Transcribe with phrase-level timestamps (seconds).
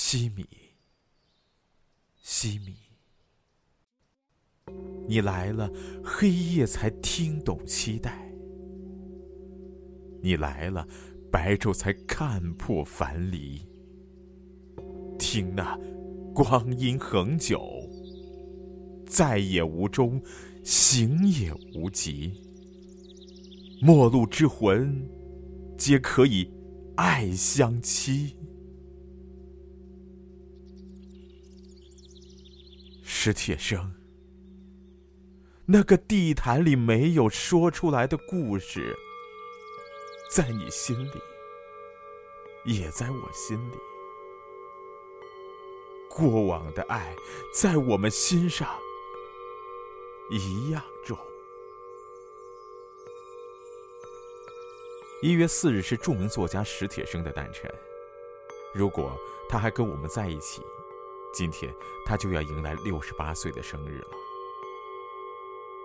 [0.00, 0.46] 西米，
[2.22, 2.76] 西米，
[5.08, 5.68] 你来了，
[6.04, 8.12] 黑夜才听懂期待；
[10.22, 10.86] 你来了，
[11.32, 13.66] 白昼才看破樊篱。
[15.18, 15.76] 听那
[16.32, 17.60] 光阴恒久，
[19.04, 20.22] 在也无终，
[20.62, 22.32] 行也无极。
[23.82, 25.10] 陌路之魂，
[25.76, 26.48] 皆可以
[26.94, 28.36] 爱相期。
[33.20, 33.92] 史铁生，
[35.66, 38.96] 那个地毯里没有说出来的故事，
[40.30, 41.20] 在你心里，
[42.64, 43.74] 也在我心里。
[46.08, 47.12] 过往的爱，
[47.52, 48.68] 在我们心上
[50.30, 51.18] 一样重。
[55.22, 57.68] 一月四日是著名作家史铁生的诞辰，
[58.72, 59.10] 如果
[59.48, 60.62] 他还跟我们在一起。
[61.32, 61.72] 今天
[62.06, 64.08] 他就要迎来六十八岁的生日了。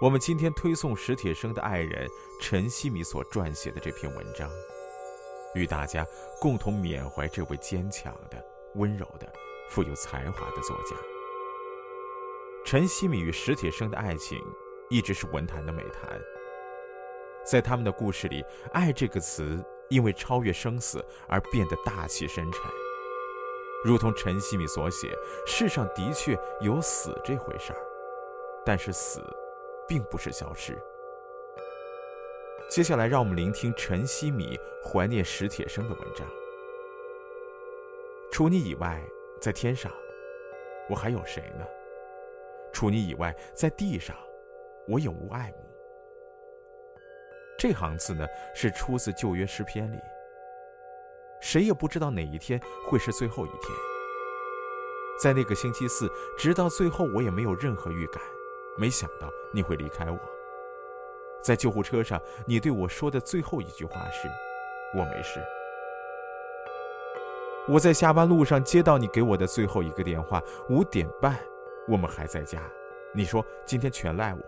[0.00, 4.50] 我们今天推送史铁生的爱人陈希米所撰写的这篇文章，
[5.54, 6.06] 与大家
[6.40, 9.32] 共同缅怀这位坚强的、温柔的、
[9.70, 10.94] 富有才华的作家。
[12.64, 14.42] 陈希米与史铁生的爱情
[14.90, 16.20] 一直是文坛的美谈。
[17.44, 22.62] 在他们的故事里，“爱”这个词因为超越生死而变得大气深沉。
[23.86, 27.78] 如同陈希米所写，世上的确有死这回事儿，
[28.64, 29.20] 但是死，
[29.86, 30.76] 并不是消失。
[32.68, 36.26] 接下来，让我们聆听陈希米怀念史铁生的文章。
[38.32, 39.00] 除你以外，
[39.40, 39.92] 在天上，
[40.90, 41.64] 我还有谁呢？
[42.72, 44.16] 除你以外，在地上，
[44.88, 45.70] 我也无爱慕。
[47.56, 49.98] 这行字呢，是出自旧约诗篇里。
[51.40, 53.70] 谁也不知道哪一天会是最后一天。
[55.20, 58.20] 在那个星期四，直到最后，我也没有任何预感。
[58.76, 60.18] 没想到你会离开我。
[61.42, 64.28] 在救护车上，你对我说的最后一句话是
[64.94, 65.40] ：“我没事。”
[67.68, 71.38] 我在下班路上接到你给我的最后一个电话，五点半，
[71.88, 72.62] 我们还在家。
[73.14, 74.40] 你说今天全赖我。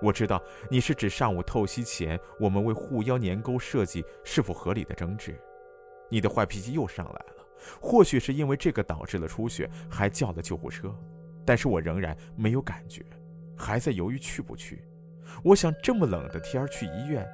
[0.00, 5.38] 我知道你是指上午透析前我们为护腰粘钩设计是否合理的争执。
[6.08, 7.44] 你的坏脾气又上来了，
[7.80, 10.94] 或许是因为这个导致了出血，还叫了救护车，
[11.44, 13.04] 但是我仍然没有感觉，
[13.56, 14.82] 还在犹豫去不去。
[15.42, 17.26] 我想这么冷的天儿去医院，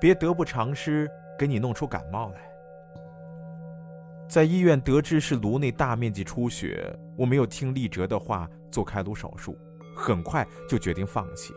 [0.00, 2.40] 别得不偿失，给你弄出感冒来。
[4.28, 9.58] 在医院得知是颅内大面积出血，我没有听丽哲的话做开颅手术，
[9.94, 11.52] 很快就决定放弃。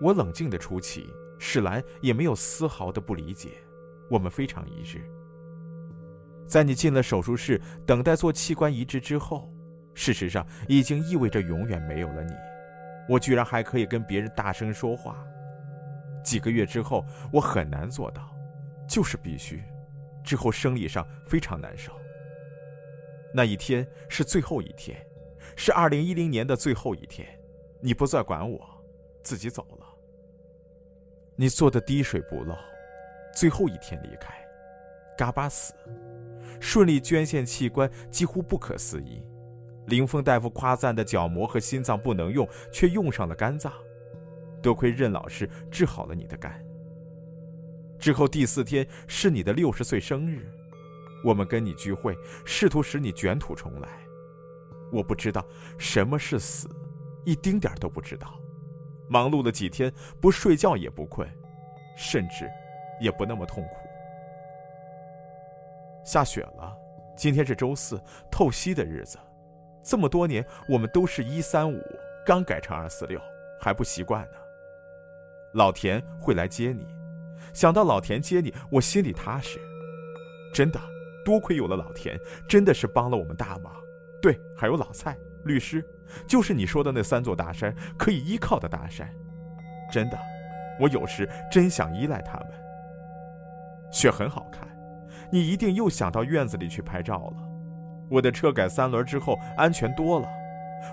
[0.00, 3.50] 我冷静的出奇，史兰也没有丝毫的不理解，
[4.10, 5.08] 我们非常一致。
[6.46, 9.52] 在你进了手术室，等待做器官移植之后，
[9.94, 12.32] 事实上已经意味着永远没有了你。
[13.08, 15.24] 我居然还可以跟别人大声说话。
[16.22, 18.34] 几个月之后，我很难做到，
[18.88, 19.62] 就是必须。
[20.24, 21.92] 之后生理上非常难受。
[23.34, 24.96] 那一天是最后一天，
[25.54, 27.28] 是二零一零年的最后一天。
[27.80, 28.66] 你不再管我，
[29.22, 29.86] 自己走了。
[31.36, 32.56] 你做的滴水不漏，
[33.34, 34.32] 最后一天离开，
[35.18, 35.74] 嘎巴死。
[36.60, 39.22] 顺利捐献器官几乎不可思议，
[39.86, 43.72] 林峰大夫夸赞的角膜和心脏不能用，却用上了肝脏，
[44.62, 46.64] 多亏任老师治好了你的肝。
[47.98, 50.46] 之后第四天是你的六十岁生日，
[51.24, 53.88] 我们跟你聚会，试图使你卷土重来。
[54.92, 55.44] 我不知道
[55.78, 56.68] 什么是死，
[57.24, 58.38] 一丁点都不知道。
[59.08, 61.28] 忙碌了几天，不睡觉也不困，
[61.96, 62.48] 甚至
[63.00, 63.83] 也不那么痛苦。
[66.04, 66.76] 下雪了，
[67.16, 67.98] 今天是周四，
[68.30, 69.18] 透析的日子。
[69.82, 71.82] 这么多年，我们都是一三五，
[72.24, 73.20] 刚改成二四六，
[73.60, 74.36] 还不习惯呢。
[75.54, 76.86] 老田会来接你，
[77.52, 79.58] 想到老田接你，我心里踏实。
[80.52, 80.78] 真的，
[81.24, 83.72] 多亏有了老田，真的是帮了我们大忙。
[84.20, 85.84] 对，还有老蔡律师，
[86.26, 89.10] 就是你说的那三座大山，可以依靠的大山。
[89.90, 90.18] 真的，
[90.78, 92.48] 我有时真想依赖他们。
[93.90, 94.68] 雪很好看。
[95.34, 97.42] 你一定又想到院子里去拍照了。
[98.08, 100.28] 我的车改三轮之后安全多了，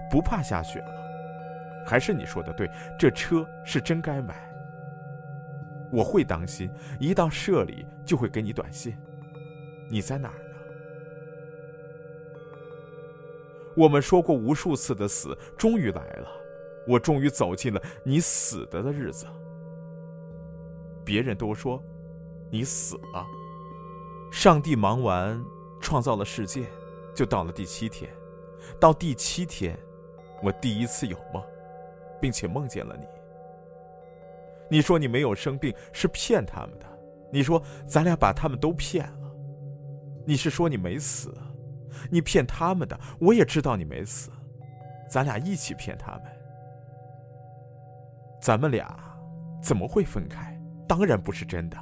[0.10, 1.86] 不怕下雪了。
[1.86, 2.68] 还是你说的对，
[2.98, 4.34] 这车是真该买。
[5.92, 8.98] 我会当心，一到社里就会给你短信。
[9.92, 10.56] 你在哪儿呢？
[13.78, 16.28] 我们说过无数次的死终于来了，
[16.88, 19.28] 我终于走进了你死的的日子。
[21.06, 21.80] 别人都说
[22.50, 23.24] 你死了。
[24.32, 25.40] 上帝忙完，
[25.82, 26.66] 创造了世界，
[27.14, 28.10] 就到了第七天，
[28.80, 29.78] 到第七天，
[30.42, 31.44] 我第一次有梦，
[32.20, 33.06] 并且梦见了你。
[34.70, 36.86] 你说你没有生病是骗他们的，
[37.30, 39.36] 你说咱俩把他们都骗了，
[40.26, 41.38] 你是说你没死，
[42.10, 44.32] 你骗他们的，我也知道你没死，
[45.10, 46.24] 咱俩一起骗他们，
[48.42, 48.98] 咱们俩
[49.62, 50.58] 怎么会分开？
[50.88, 51.78] 当然不是真的，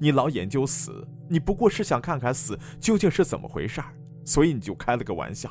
[0.00, 3.94] 你老研究死，你不过是想看看死究竟是怎么回事儿，
[4.24, 5.50] 所以你就开了个玩笑。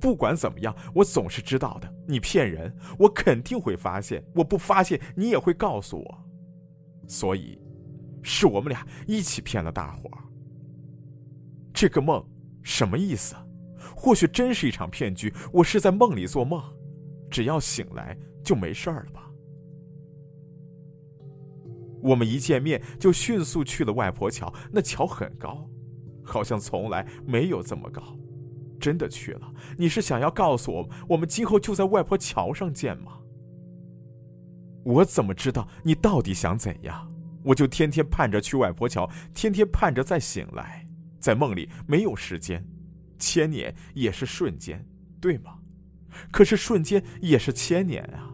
[0.00, 1.92] 不管怎么样，我总是知道的。
[2.06, 4.24] 你骗人，我肯定会发现。
[4.34, 6.24] 我不发现，你也会告诉我。
[7.08, 7.58] 所以，
[8.22, 10.18] 是我们俩一起骗了大伙儿。
[11.72, 12.24] 这个梦
[12.62, 13.34] 什么意思？
[13.96, 15.32] 或许真是一场骗局。
[15.52, 16.62] 我是在梦里做梦，
[17.30, 19.28] 只要醒来就没事儿了吧？
[22.02, 25.66] 我们一见面就迅速去了外婆桥，那桥很高，
[26.22, 28.02] 好像从来没有这么高。
[28.80, 29.52] 真的去了？
[29.78, 33.12] 你是想要告诉我，我们今后就在外婆桥上见吗？
[34.84, 37.08] 我怎么知道你到底想怎样？
[37.44, 40.84] 我就天天盼着去外婆桥，天天盼着再醒来，
[41.20, 42.64] 在梦里没有时间，
[43.18, 44.84] 千年也是瞬间，
[45.20, 45.58] 对吗？
[46.32, 48.31] 可是瞬间也是千年啊！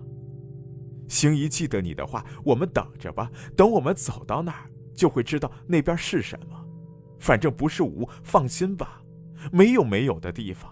[1.08, 3.30] 星姨记得你的话，我们等着吧。
[3.56, 6.64] 等我们走到那儿，就会知道那边是什么。
[7.18, 9.02] 反正不是无，放心吧。
[9.50, 10.70] 没有没有的地方，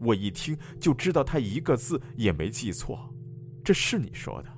[0.00, 3.14] 我一听就知道他一个字也没记错，
[3.62, 4.48] 这是你说的。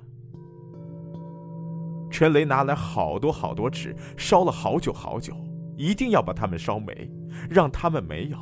[2.09, 5.35] 陈雷拿来好多好多纸，烧了好久好久，
[5.77, 7.11] 一定要把它们烧没，
[7.49, 8.37] 让他们没有，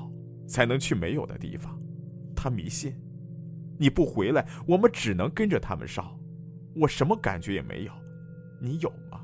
[0.47, 1.77] 才能去没有的地方。
[2.35, 2.95] 他迷信，
[3.77, 6.17] 你不回来，我们只能跟着他们烧。
[6.79, 7.91] 我什么感觉也没有，
[8.59, 9.21] 你有吗？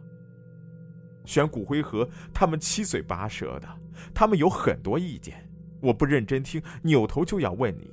[1.26, 3.68] 选骨灰盒，他们七嘴八舌的，
[4.14, 5.50] 他们有很多意见。
[5.82, 7.92] 我不认真听，扭头就要问你，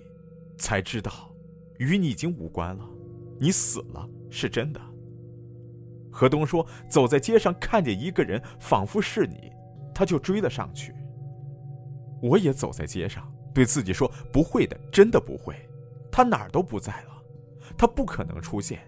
[0.56, 1.32] 才知道，
[1.78, 2.88] 与你已经无关了。
[3.38, 4.80] 你死了是真的。
[6.10, 9.52] 何东说，走在街上看见一个人，仿佛是你，
[9.94, 10.94] 他就追了上去。
[12.20, 15.54] 我也走在街上，对自己说，不会的，真的不会。
[16.10, 17.22] 他哪儿都不在了，
[17.78, 18.80] 他不可能出现，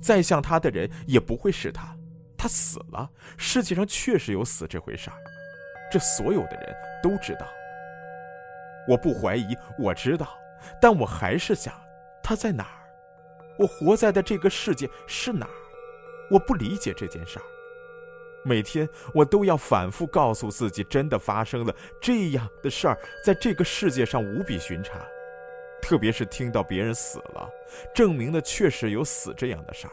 [0.00, 1.96] 再像他的人也不会是他。
[2.36, 5.16] 他死了，世界上确实有死这回事儿，
[5.92, 7.46] 这所有的人都知道。
[8.88, 10.26] 我不怀疑，我知道，
[10.80, 11.74] 但我还是想，
[12.22, 12.80] 他在哪儿？
[13.58, 15.52] 我活在的这个世界是哪儿？
[16.30, 17.42] 我不理解这件事儿。
[18.42, 24.98] 每天我都要反复告诉自己，真的发生了这样的事儿，在这个世界上无比寻常。
[25.80, 27.50] 特别是听到别人死了，
[27.94, 29.92] 证明的确实有死这样的事儿。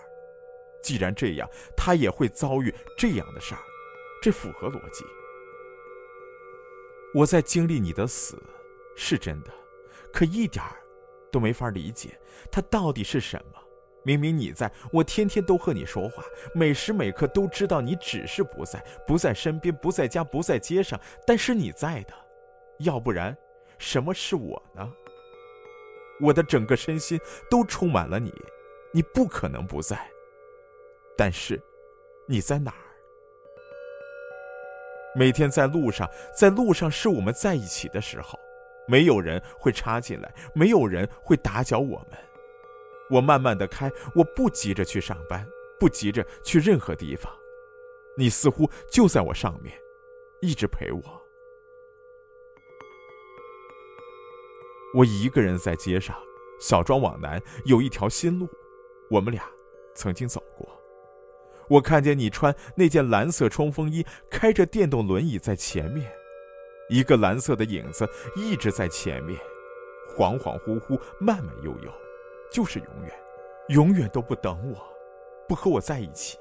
[0.83, 3.61] 既然这样，他也会遭遇这样的事儿，
[4.21, 5.03] 这符合逻辑。
[7.13, 8.41] 我在经历你的死，
[8.95, 9.51] 是真的，
[10.13, 10.77] 可一点儿
[11.31, 12.09] 都没法理解
[12.51, 13.59] 它到底是什么。
[14.03, 16.23] 明明你在，我天天都和你说话，
[16.53, 22.13] 每时每刻都知道你只是不在，不在身边，不在家，不在街上，但是你在的。
[22.79, 23.35] 要不然，
[23.77, 24.89] 什么是我呢？
[26.19, 27.19] 我的整个身心
[27.49, 28.33] 都充满了你，
[28.91, 30.09] 你不可能不在。
[31.15, 31.61] 但是，
[32.25, 32.85] 你在哪儿？
[35.15, 38.37] 每天在路上，在路上是我们在一起的时候，
[38.87, 42.19] 没有人会插进来，没有人会打搅我们。
[43.09, 45.47] 我慢慢的开，我不急着去上班，
[45.79, 47.33] 不急着去任何地方。
[48.15, 49.73] 你似乎就在我上面，
[50.41, 51.26] 一直陪我。
[54.93, 56.15] 我一个人在街上，
[56.59, 58.47] 小庄往南有一条新路，
[59.09, 59.43] 我们俩
[59.95, 60.67] 曾经走过。
[61.69, 66.09] 我看见你穿那件蓝色冲锋衣，开着电动轮椅在前面，
[66.89, 69.37] 一个蓝色的影子一直在前面，
[70.15, 71.91] 恍恍惚惚，慢慢悠悠，
[72.49, 73.11] 就是永远，
[73.67, 74.77] 永远都不等我，
[75.47, 76.37] 不和我在一起。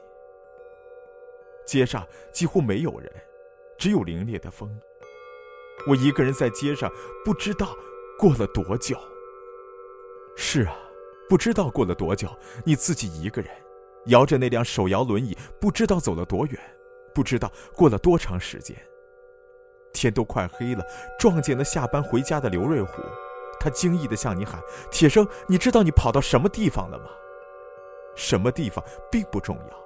[1.66, 3.12] 街上几乎没有人，
[3.76, 4.70] 只有凛冽的风。
[5.88, 6.88] 我一个人在街上，
[7.24, 7.76] 不知道
[8.18, 8.98] 过了多久。
[10.36, 10.76] 是啊，
[11.28, 12.28] 不知道过了多久，
[12.64, 13.50] 你自己一个人。
[14.06, 16.60] 摇着那辆手摇轮椅，不知道走了多远，
[17.12, 18.76] 不知道过了多长时间。
[19.92, 20.84] 天都快黑了，
[21.18, 23.02] 撞见了下班回家的刘瑞虎，
[23.58, 24.60] 他惊异地向你喊
[24.92, 27.06] ：“铁生，你知道你跑到什么地方了吗？”
[28.14, 29.78] 什么地方并不重要，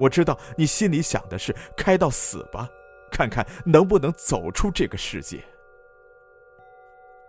[0.00, 2.70] 我知道你心里想的是开到死吧，
[3.10, 5.44] 看看能不能走出这个世界。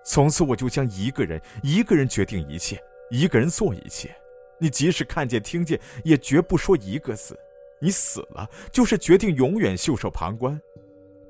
[0.06, 4.16] 从此我就将一个人，一个人决定一切，一个人做一切。
[4.58, 7.38] 你即使看见、听见，也绝不说一个字。
[7.80, 10.60] 你死了，就是决定永远袖手旁观。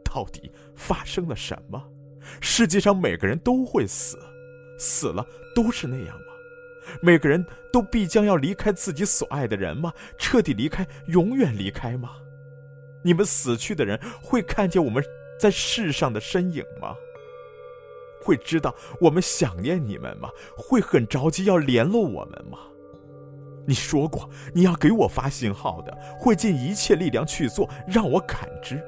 [0.03, 1.83] 到底发生了什么？
[2.41, 4.17] 世界上每个人都会死，
[4.79, 6.25] 死了都是那样吗？
[7.03, 9.93] 每个人都必将要离开自己所爱的人吗？
[10.17, 12.09] 彻底离开，永远离开吗？
[13.03, 15.03] 你们死去的人会看见我们
[15.39, 16.95] 在世上的身影吗？
[18.21, 20.29] 会知道我们想念你们吗？
[20.57, 22.59] 会很着急要联络我们吗？
[23.65, 28.81] 你说过你要给我发信号的，会尽一切力量去做，让我感知。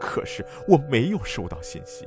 [0.00, 2.06] 可是我没有收到信息。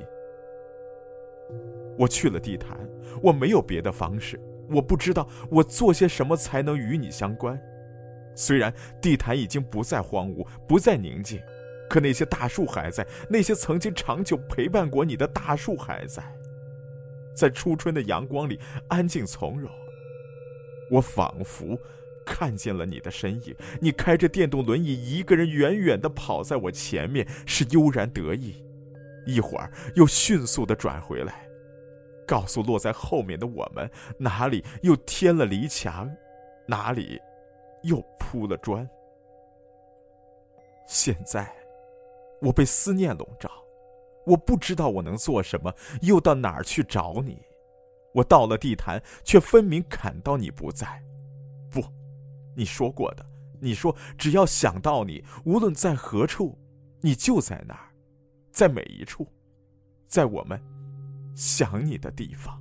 [1.98, 2.77] 我去了地坛，
[3.22, 4.39] 我没有别的方式。
[4.70, 7.60] 我不知道我做些什么才能与你相关。
[8.36, 11.41] 虽然地坛已经不再荒芜，不再宁静，
[11.89, 16.24] 可那些大树还在，那些曾经长久陪伴过你的大树还在，
[17.36, 19.72] 在初春的阳光里安静从容。
[20.90, 21.78] 我仿佛
[22.26, 28.64] 看见了你的身影，你开着电动轮椅，一个人远远地跑在我前面，是悠然得意，
[29.26, 31.48] 一会儿又迅速地转回来。
[32.28, 36.10] 告诉落在后面的我们，哪里又添了篱墙，
[36.66, 37.20] 哪里
[37.84, 38.88] 又铺了砖。
[40.86, 41.52] 现在，
[42.42, 43.50] 我被思念笼罩，
[44.25, 47.42] 我不知道我能做什么，又到哪儿去找你？
[48.13, 51.01] 我到了地坛，却分明感到你不在。
[51.70, 51.82] 不，
[52.56, 53.25] 你说过的，
[53.60, 56.58] 你说只要想到你，无论在何处，
[57.00, 57.90] 你就在那儿，
[58.51, 59.28] 在每一处，
[60.08, 60.62] 在我们。
[61.34, 62.61] 想你的地方。